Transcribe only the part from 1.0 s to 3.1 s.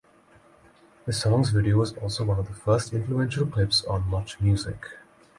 The song's video was also one of the first